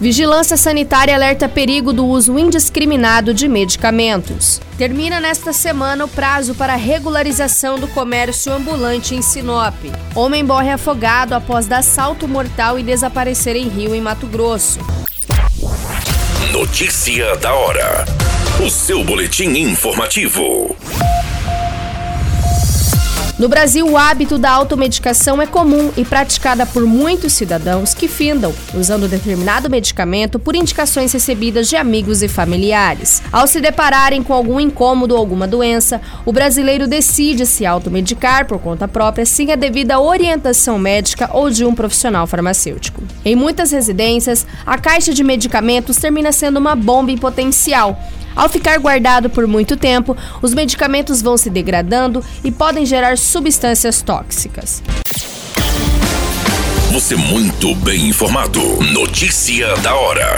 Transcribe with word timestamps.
Vigilância 0.00 0.56
Sanitária 0.56 1.12
alerta 1.12 1.48
perigo 1.48 1.92
do 1.92 2.06
uso 2.06 2.38
indiscriminado 2.38 3.34
de 3.34 3.48
medicamentos. 3.48 4.60
Termina 4.76 5.18
nesta 5.18 5.52
semana 5.52 6.04
o 6.04 6.08
prazo 6.08 6.54
para 6.54 6.76
regularização 6.76 7.80
do 7.80 7.88
comércio 7.88 8.52
ambulante 8.52 9.16
em 9.16 9.22
Sinop. 9.22 9.74
Homem 10.14 10.44
morre 10.44 10.70
afogado 10.70 11.34
após 11.34 11.66
dar 11.66 11.82
salto 11.82 12.28
mortal 12.28 12.78
e 12.78 12.84
desaparecer 12.84 13.56
em 13.56 13.66
Rio, 13.66 13.92
em 13.92 14.00
Mato 14.00 14.28
Grosso. 14.28 14.78
Notícia 16.52 17.36
da 17.36 17.52
hora. 17.52 18.04
O 18.64 18.70
seu 18.70 19.02
boletim 19.02 19.48
informativo. 19.58 20.76
No 23.38 23.48
Brasil, 23.48 23.86
o 23.86 23.96
hábito 23.96 24.36
da 24.36 24.50
automedicação 24.50 25.40
é 25.40 25.46
comum 25.46 25.92
e 25.96 26.04
praticada 26.04 26.66
por 26.66 26.84
muitos 26.84 27.34
cidadãos 27.34 27.94
que 27.94 28.08
findam 28.08 28.52
usando 28.74 29.06
determinado 29.06 29.70
medicamento 29.70 30.40
por 30.40 30.56
indicações 30.56 31.12
recebidas 31.12 31.68
de 31.68 31.76
amigos 31.76 32.20
e 32.20 32.26
familiares. 32.26 33.22
Ao 33.30 33.46
se 33.46 33.60
depararem 33.60 34.24
com 34.24 34.34
algum 34.34 34.58
incômodo 34.58 35.14
ou 35.14 35.20
alguma 35.20 35.46
doença, 35.46 36.00
o 36.26 36.32
brasileiro 36.32 36.88
decide 36.88 37.46
se 37.46 37.64
automedicar 37.64 38.44
por 38.44 38.58
conta 38.58 38.88
própria 38.88 39.24
sem 39.24 39.52
a 39.52 39.56
devida 39.56 40.00
orientação 40.00 40.76
médica 40.76 41.30
ou 41.32 41.48
de 41.48 41.64
um 41.64 41.76
profissional 41.76 42.26
farmacêutico. 42.26 43.00
Em 43.24 43.36
muitas 43.36 43.70
residências, 43.70 44.44
a 44.66 44.76
caixa 44.76 45.14
de 45.14 45.22
medicamentos 45.22 45.96
termina 45.96 46.32
sendo 46.32 46.56
uma 46.56 46.74
bomba 46.74 47.12
em 47.12 47.16
potencial 47.16 47.96
ao 48.34 48.48
ficar 48.48 48.78
guardado 48.78 49.30
por 49.30 49.46
muito 49.46 49.76
tempo, 49.76 50.16
os 50.40 50.54
medicamentos 50.54 51.20
vão 51.22 51.36
se 51.36 51.50
degradando 51.50 52.24
e 52.44 52.50
podem 52.50 52.86
gerar 52.86 53.18
substâncias 53.18 54.02
tóxicas. 54.02 54.82
Você 56.92 57.16
muito 57.16 57.74
bem 57.76 58.08
informado. 58.08 58.60
Notícia 58.92 59.76
da 59.76 59.94
hora 59.94 60.36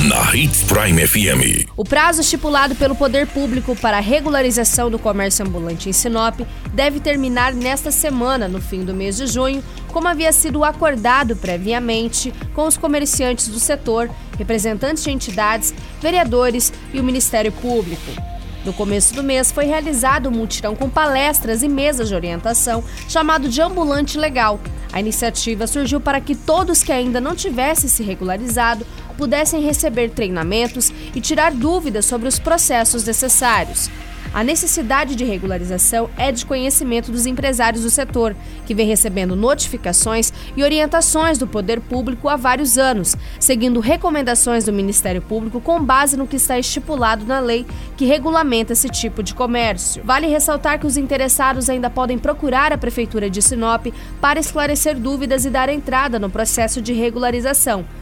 na 0.00 0.34
Hits 0.34 0.62
Prime 0.62 1.06
FM. 1.06 1.68
O 1.76 1.84
prazo 1.84 2.22
estipulado 2.22 2.74
pelo 2.74 2.94
poder 2.94 3.26
público 3.26 3.76
para 3.76 3.98
a 3.98 4.00
regularização 4.00 4.90
do 4.90 4.98
comércio 4.98 5.46
ambulante 5.46 5.90
em 5.90 5.92
Sinop 5.92 6.40
deve 6.72 6.98
terminar 6.98 7.52
nesta 7.52 7.90
semana, 7.90 8.48
no 8.48 8.58
fim 8.58 8.84
do 8.84 8.94
mês 8.94 9.18
de 9.18 9.26
junho, 9.26 9.62
como 9.88 10.08
havia 10.08 10.32
sido 10.32 10.64
acordado 10.64 11.36
previamente 11.36 12.32
com 12.54 12.66
os 12.66 12.78
comerciantes 12.78 13.48
do 13.48 13.60
setor, 13.60 14.10
representantes 14.38 15.04
de 15.04 15.10
entidades, 15.10 15.74
vereadores 16.00 16.72
e 16.92 16.98
o 16.98 17.04
Ministério 17.04 17.52
Público. 17.52 18.32
No 18.64 18.72
começo 18.72 19.12
do 19.14 19.24
mês 19.24 19.50
foi 19.50 19.64
realizado 19.64 20.28
um 20.28 20.32
mutirão 20.32 20.76
com 20.76 20.88
palestras 20.88 21.62
e 21.62 21.68
mesas 21.68 22.08
de 22.08 22.14
orientação 22.14 22.82
chamado 23.08 23.48
de 23.48 23.60
Ambulante 23.60 24.16
Legal. 24.16 24.60
A 24.92 25.00
iniciativa 25.00 25.66
surgiu 25.66 26.00
para 26.00 26.20
que 26.20 26.34
todos 26.34 26.82
que 26.82 26.92
ainda 26.92 27.20
não 27.20 27.34
tivessem 27.34 27.88
se 27.88 28.02
regularizado 28.04 28.86
pudessem 29.12 29.62
receber 29.62 30.10
treinamentos 30.10 30.92
e 31.14 31.20
tirar 31.20 31.52
dúvidas 31.52 32.04
sobre 32.04 32.28
os 32.28 32.38
processos 32.38 33.04
necessários. 33.04 33.90
A 34.34 34.42
necessidade 34.42 35.14
de 35.14 35.24
regularização 35.24 36.08
é 36.16 36.32
de 36.32 36.46
conhecimento 36.46 37.12
dos 37.12 37.26
empresários 37.26 37.82
do 37.82 37.90
setor, 37.90 38.34
que 38.64 38.74
vem 38.74 38.86
recebendo 38.86 39.36
notificações 39.36 40.32
e 40.56 40.62
orientações 40.62 41.36
do 41.36 41.46
poder 41.46 41.80
público 41.80 42.30
há 42.30 42.36
vários 42.36 42.78
anos, 42.78 43.14
seguindo 43.38 43.78
recomendações 43.78 44.64
do 44.64 44.72
Ministério 44.72 45.20
Público 45.20 45.60
com 45.60 45.84
base 45.84 46.16
no 46.16 46.26
que 46.26 46.36
está 46.36 46.58
estipulado 46.58 47.26
na 47.26 47.40
lei 47.40 47.66
que 47.94 48.06
regulamenta 48.06 48.72
esse 48.72 48.88
tipo 48.88 49.22
de 49.22 49.34
comércio. 49.34 50.02
Vale 50.02 50.26
ressaltar 50.26 50.78
que 50.78 50.86
os 50.86 50.96
interessados 50.96 51.68
ainda 51.68 51.90
podem 51.90 52.16
procurar 52.16 52.72
a 52.72 52.78
Prefeitura 52.78 53.28
de 53.28 53.42
Sinop 53.42 53.88
para 54.18 54.40
esclarecer 54.40 54.98
dúvidas 54.98 55.44
e 55.44 55.50
dar 55.50 55.68
entrada 55.68 56.18
no 56.18 56.30
processo 56.30 56.80
de 56.80 56.94
regularização, 56.94 57.84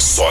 Só 0.00 0.30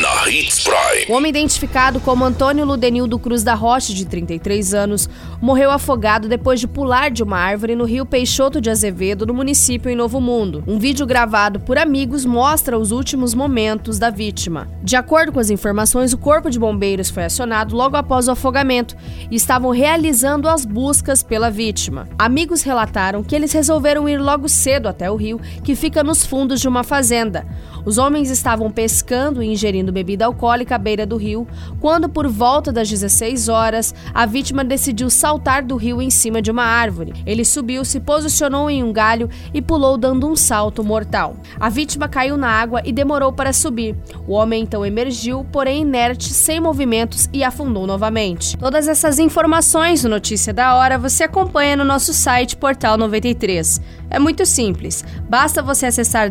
na 0.00 0.30
Hits 0.30 0.60
Prime. 0.60 1.04
O 1.10 1.12
homem 1.12 1.28
identificado 1.28 2.00
como 2.00 2.24
Antônio 2.24 2.64
Ludenildo 2.64 3.18
Cruz 3.18 3.42
da 3.42 3.52
Rocha, 3.52 3.92
de 3.92 4.06
33 4.06 4.72
anos, 4.72 5.10
morreu 5.42 5.70
afogado 5.70 6.26
depois 6.26 6.58
de 6.58 6.66
pular 6.66 7.10
de 7.10 7.22
uma 7.22 7.36
árvore 7.36 7.76
no 7.76 7.84
rio 7.84 8.06
Peixoto 8.06 8.62
de 8.62 8.70
Azevedo, 8.70 9.26
no 9.26 9.34
município 9.34 9.90
em 9.90 9.94
Novo 9.94 10.22
Mundo. 10.22 10.64
Um 10.66 10.78
vídeo 10.78 11.04
gravado 11.04 11.60
por 11.60 11.76
amigos 11.76 12.24
mostra 12.24 12.78
os 12.78 12.92
últimos 12.92 13.34
momentos 13.34 13.98
da 13.98 14.08
vítima. 14.08 14.68
De 14.82 14.96
acordo 14.96 15.32
com 15.32 15.40
as 15.40 15.50
informações, 15.50 16.14
o 16.14 16.18
corpo 16.18 16.48
de 16.48 16.58
bombeiros 16.58 17.10
foi 17.10 17.24
acionado 17.24 17.76
logo 17.76 17.96
após 17.96 18.26
o 18.26 18.30
afogamento 18.30 18.96
e 19.30 19.36
estavam 19.36 19.70
realizando 19.70 20.48
as 20.48 20.64
buscas 20.64 21.22
pela 21.22 21.50
vítima. 21.50 22.08
Amigos 22.18 22.62
relataram 22.62 23.22
que 23.22 23.36
eles 23.36 23.52
resolveram 23.52 24.08
ir 24.08 24.16
logo 24.16 24.48
cedo 24.48 24.88
até 24.88 25.10
o 25.10 25.16
rio, 25.16 25.38
que 25.62 25.76
fica 25.76 26.02
nos 26.02 26.24
fundos 26.24 26.58
de 26.58 26.68
uma 26.68 26.82
fazenda. 26.82 27.46
Os 27.84 27.98
homens 27.98 28.30
estavam 28.30 28.70
pescando 28.70 29.42
e 29.42 29.46
ingerindo 29.46 29.92
bebida 29.92 30.24
alcoólica 30.24 30.74
à 30.74 30.78
beira 30.78 31.04
do 31.04 31.16
rio, 31.16 31.46
quando, 31.80 32.08
por 32.08 32.26
volta 32.26 32.72
das 32.72 32.88
16 32.88 33.48
horas, 33.48 33.94
a 34.14 34.24
vítima 34.24 34.64
decidiu 34.64 35.10
saltar 35.10 35.62
do 35.62 35.76
rio 35.76 36.00
em 36.00 36.10
cima 36.10 36.40
de 36.40 36.50
uma 36.50 36.64
árvore. 36.64 37.12
Ele 37.26 37.44
subiu, 37.44 37.84
se 37.84 38.00
posicionou 38.00 38.70
em 38.70 38.82
um 38.82 38.92
galho 38.92 39.28
e 39.52 39.60
pulou 39.60 39.98
dando 39.98 40.26
um 40.26 40.34
salto 40.34 40.82
mortal. 40.82 41.36
A 41.60 41.68
vítima 41.68 42.08
caiu 42.08 42.36
na 42.36 42.48
água 42.48 42.80
e 42.84 42.92
demorou 42.92 43.32
para 43.32 43.52
subir. 43.52 43.94
O 44.26 44.32
homem 44.32 44.62
então 44.62 44.84
emergiu, 44.84 45.44
porém 45.52 45.82
inerte, 45.82 46.32
sem 46.32 46.60
movimentos 46.60 47.28
e 47.32 47.44
afundou 47.44 47.86
novamente. 47.86 48.56
Todas 48.56 48.88
essas 48.88 49.18
informações 49.18 50.02
no 50.02 50.14
Notícia 50.14 50.54
da 50.54 50.74
Hora 50.76 50.96
você 50.96 51.24
acompanha 51.24 51.76
no 51.76 51.84
nosso 51.84 52.14
site 52.14 52.56
Portal 52.56 52.96
93. 52.96 53.80
É 54.08 54.18
muito 54.18 54.46
simples, 54.46 55.04
basta 55.28 55.60
você 55.60 55.86
acessar 55.86 56.30